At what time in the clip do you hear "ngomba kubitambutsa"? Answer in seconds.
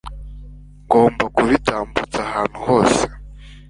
0.85-2.19